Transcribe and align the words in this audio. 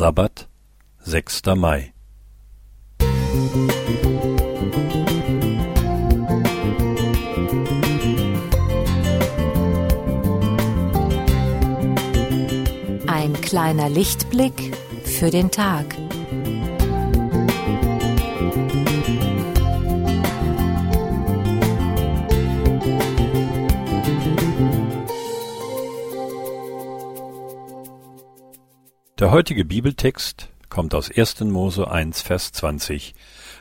Sabbat, 0.00 0.48
6. 1.04 1.42
Mai. 1.56 1.92
Ein 13.06 13.34
kleiner 13.42 13.90
Lichtblick 13.90 14.74
für 15.04 15.30
den 15.30 15.50
Tag. 15.50 15.84
Der 29.20 29.30
heutige 29.32 29.66
Bibeltext 29.66 30.48
kommt 30.70 30.94
aus 30.94 31.10
1. 31.14 31.40
Mose 31.40 31.90
1, 31.90 32.22
Vers 32.22 32.52
20 32.52 33.14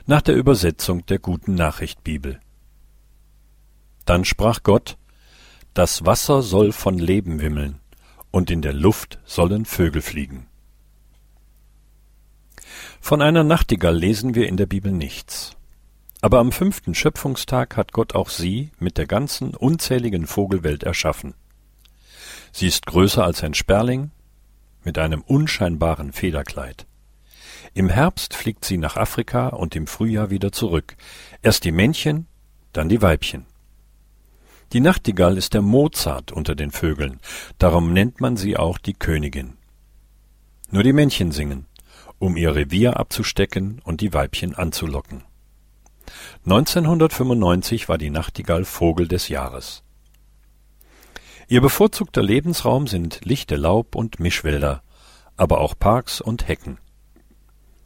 nach 0.06 0.22
der 0.22 0.36
Übersetzung 0.36 1.06
der 1.08 1.20
Guten 1.20 1.56
Nachricht 1.56 2.02
Bibel. 2.02 2.40
Dann 4.06 4.24
sprach 4.24 4.64
Gott, 4.64 4.98
das 5.74 6.06
Wasser 6.06 6.44
soll 6.44 6.72
von 6.72 6.98
Leben 6.98 7.42
wimmeln, 7.42 7.82
und 8.32 8.50
in 8.50 8.62
der 8.62 8.72
Luft 8.72 9.20
sollen 9.26 9.66
Vögel 9.66 10.02
fliegen. 10.02 10.48
Von 13.02 13.22
einer 13.22 13.44
Nachtigall 13.44 13.98
lesen 13.98 14.36
wir 14.36 14.48
in 14.48 14.56
der 14.56 14.66
Bibel 14.66 14.94
nichts. 14.94 15.58
Aber 16.22 16.40
am 16.40 16.54
fünften 16.54 16.96
Schöpfungstag 16.96 17.76
hat 17.76 17.92
Gott 17.92 18.16
auch 18.16 18.30
sie 18.30 18.72
mit 18.80 18.98
der 18.98 19.08
ganzen 19.08 19.54
unzähligen 19.56 20.26
Vogelwelt 20.26 20.84
erschaffen. 20.84 21.34
Sie 22.54 22.68
ist 22.68 22.86
größer 22.86 23.26
als 23.26 23.44
ein 23.44 23.54
Sperling, 23.54 24.12
mit 24.90 24.98
einem 24.98 25.22
unscheinbaren 25.22 26.14
Federkleid. 26.14 26.88
Im 27.76 27.90
Herbst 27.90 28.34
fliegt 28.34 28.66
sie 28.66 28.80
nach 28.80 28.98
Afrika 28.98 29.50
und 29.50 29.76
im 29.76 29.86
Frühjahr 29.86 30.32
wieder 30.32 30.52
zurück. 30.52 30.96
Erst 31.44 31.64
die 31.64 31.72
Männchen, 31.72 32.26
dann 32.74 32.90
die 32.90 33.04
Weibchen. 33.04 33.46
Die 34.74 34.80
Nachtigall 34.80 35.38
ist 35.38 35.54
der 35.54 35.62
Mozart 35.62 36.32
unter 36.32 36.56
den 36.56 36.72
Vögeln, 36.72 37.20
darum 37.60 37.94
nennt 37.94 38.20
man 38.20 38.36
sie 38.36 38.58
auch 38.58 38.80
die 38.80 38.96
Königin. 38.96 39.58
Nur 40.72 40.82
die 40.82 40.94
Männchen 40.94 41.32
singen, 41.32 41.68
um 42.18 42.36
ihr 42.36 42.56
Revier 42.56 42.98
abzustecken 42.98 43.84
und 43.84 44.02
die 44.02 44.12
Weibchen 44.12 44.56
anzulocken. 44.56 45.24
1995 46.46 47.90
war 47.90 48.00
die 48.00 48.10
Nachtigall 48.10 48.66
Vogel 48.66 49.08
des 49.08 49.28
Jahres. 49.30 49.84
Ihr 51.52 51.62
bevorzugter 51.62 52.22
Lebensraum 52.22 52.86
sind 52.86 53.22
lichte 53.26 53.56
Laub- 53.56 53.96
und 53.96 54.20
Mischwälder, 54.20 54.84
aber 55.36 55.62
auch 55.62 55.74
Parks 55.78 56.22
und 56.22 56.48
Hecken. 56.48 56.78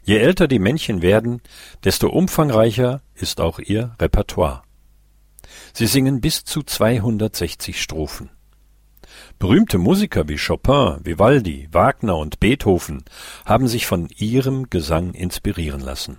Je 0.04 0.18
älter 0.18 0.50
die 0.50 0.60
Männchen 0.60 1.02
werden, 1.02 1.42
desto 1.86 2.10
umfangreicher 2.10 3.02
ist 3.16 3.40
auch 3.40 3.60
ihr 3.60 3.96
Repertoire. 4.02 4.64
Sie 5.72 5.88
singen 5.88 6.20
bis 6.20 6.44
zu 6.44 6.62
260 6.62 7.82
Strophen. 7.82 8.32
Berühmte 9.40 9.78
Musiker 9.78 10.28
wie 10.28 10.38
Chopin, 10.38 10.98
Vivaldi, 11.06 11.70
Wagner 11.72 12.18
und 12.18 12.42
Beethoven 12.42 13.06
haben 13.46 13.70
sich 13.70 13.86
von 13.86 14.10
ihrem 14.18 14.70
Gesang 14.70 15.14
inspirieren 15.14 15.80
lassen. 15.80 16.18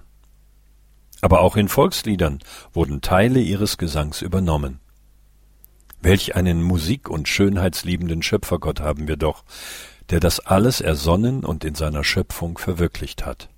Aber 1.21 1.43
auch 1.43 1.57
in 1.57 1.69
Volksliedern 1.69 2.39
wurden 2.73 3.03
Teile 3.03 3.41
ihres 3.41 3.77
Gesangs 3.77 4.23
übernommen. 4.23 4.81
Welch 6.05 6.37
einen 6.37 6.63
musik- 6.63 7.09
und 7.09 7.29
schönheitsliebenden 7.29 8.23
Schöpfergott 8.23 8.81
haben 8.81 9.09
wir 9.09 9.17
doch, 9.17 9.43
der 10.11 10.21
das 10.21 10.39
alles 10.39 10.83
ersonnen 10.83 11.47
und 11.47 11.65
in 11.65 11.75
seiner 11.75 12.05
Schöpfung 12.05 12.59
verwirklicht 12.59 13.25
hat. 13.25 13.49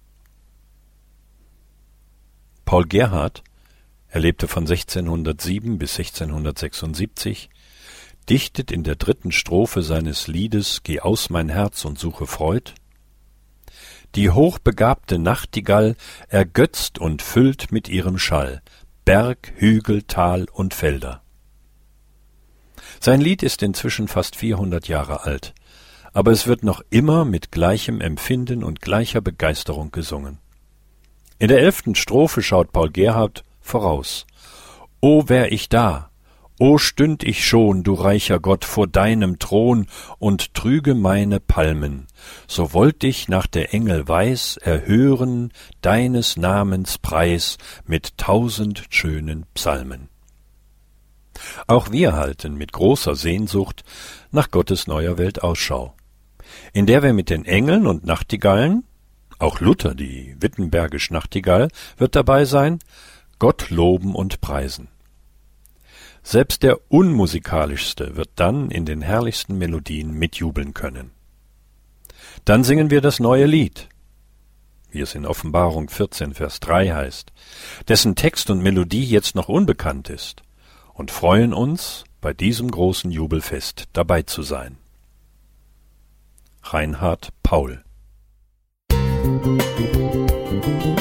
Paul 2.64 2.86
Gerhardt, 2.86 3.42
er 4.06 4.20
lebte 4.20 4.47
von 4.47 4.62
1607 4.62 5.77
bis 5.77 5.98
1676, 5.98 7.51
dichtet 8.29 8.70
in 8.70 8.84
der 8.84 8.95
dritten 8.95 9.33
Strophe 9.33 9.83
seines 9.83 10.28
Liedes 10.28 10.84
Geh 10.84 11.01
aus 11.01 11.30
mein 11.30 11.48
Herz 11.48 11.84
und 11.84 11.98
suche 11.98 12.28
Freud 12.28 12.74
Die 14.14 14.30
hochbegabte 14.30 15.18
Nachtigall 15.18 15.96
ergötzt 16.28 17.01
und 17.01 17.23
füllt 17.23 17.73
mit 17.73 17.89
ihrem 17.89 18.18
Schall 18.18 18.63
Berg, 19.05 19.52
Hügel, 19.57 20.05
Tal 20.05 20.46
und 20.52 20.74
Felder. 20.74 21.26
Sein 23.01 23.20
Lied 23.20 23.42
ist 23.42 23.62
inzwischen 23.62 24.08
fast 24.08 24.36
400 24.36 24.89
Jahre 24.89 25.24
alt, 25.24 25.55
aber 26.12 26.33
es 26.33 26.46
wird 26.46 26.62
noch 26.62 26.83
immer 26.90 27.24
mit 27.24 27.52
gleichem 27.52 28.01
Empfinden 28.01 28.64
und 28.64 28.80
gleicher 28.80 29.20
Begeisterung 29.20 29.90
gesungen. 29.90 30.39
In 31.39 31.48
der 31.48 31.61
elften 31.61 31.95
Strophe 31.95 32.42
schaut 32.42 32.73
Paul 32.73 32.90
Gerhardt 32.90 33.45
voraus. 33.61 34.27
O 35.01 35.29
wär 35.29 35.52
ich 35.52 35.68
da, 35.68 36.11
o 36.58 36.79
stünd 36.79 37.23
ich 37.23 37.46
schon, 37.46 37.83
du 37.83 37.92
reicher 37.92 38.40
Gott, 38.40 38.64
vor 38.64 38.86
deinem 38.86 39.39
Thron 39.39 39.86
und 40.18 40.55
trüge 40.55 40.95
meine 40.95 41.39
Palmen, 41.39 42.07
so 42.46 42.73
wollt 42.73 43.05
ich 43.05 43.28
nach 43.28 43.46
der 43.46 43.74
Engel 43.74 44.08
Weiß 44.08 44.57
erhören 44.57 45.52
deines 45.83 46.39
Namens 46.39 46.96
Preis 46.96 47.58
mit 47.84 48.17
tausend 48.17 48.84
schönen 48.89 49.45
Psalmen. 49.52 50.08
Auch 51.67 51.91
wir 51.91 52.14
halten 52.14 52.55
mit 52.55 52.73
großer 52.73 53.14
Sehnsucht 53.14 53.85
nach 54.30 54.51
Gottes 54.51 54.86
neuer 54.86 55.19
Welt 55.19 55.42
Ausschau, 55.42 55.95
in 56.73 56.86
der 56.86 57.02
wir 57.02 57.13
mit 57.13 57.30
den 57.30 57.45
Engeln 57.45 57.86
und 57.86 58.05
Nachtigallen, 58.05 58.85
auch 59.39 59.61
Luther, 59.61 59.95
die 59.95 60.36
Wittenbergisch 60.41 61.11
Nachtigall, 61.11 61.69
wird 61.98 62.17
dabei 62.17 62.45
sein, 62.45 62.79
Gott 63.39 63.70
loben 63.70 64.14
und 64.14 64.41
preisen. 64.41 64.89
Selbst 66.23 66.63
der 66.63 66.79
unmusikalischste 66.91 68.17
wird 68.17 68.30
dann 68.36 68.70
in 68.70 68.85
den 68.85 69.02
herrlichsten 69.02 69.58
Melodien 69.58 70.13
mitjubeln 70.13 70.75
können. 70.75 71.11
Dann 72.45 72.64
singen 72.64 72.91
wir 72.91 73.01
das 73.01 73.20
neue 73.20 73.46
Lied, 73.46 73.89
wie 74.91 75.01
es 75.01 75.14
in 75.14 75.27
Offenbarung 75.27 75.89
14, 75.89 76.35
Vers 76.35 76.61
3 76.61 76.92
heißt, 76.92 77.33
dessen 77.89 78.17
Text 78.17 78.51
und 78.51 78.63
Melodie 78.63 79.05
jetzt 79.05 79.35
noch 79.35 79.48
unbekannt 79.48 80.08
ist 80.08 80.42
und 80.96 81.11
freuen 81.11 81.52
uns, 81.52 82.05
bei 82.20 82.33
diesem 82.33 82.70
großen 82.70 83.11
Jubelfest 83.11 83.84
dabei 83.92 84.23
zu 84.23 84.42
sein. 84.42 84.79
Reinhard 86.62 87.29
Paul 87.42 87.84
Musik 88.90 90.95